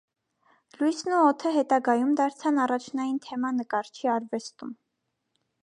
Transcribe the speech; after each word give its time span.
Լույսն 0.79 1.13
ու 1.17 1.19
օդը 1.25 1.51
հետագայում 1.57 2.15
դարձան 2.21 2.57
առաջնային 2.65 3.21
թեմա 3.27 3.53
նկարչի 3.61 4.13
արվեստում։ 4.17 4.77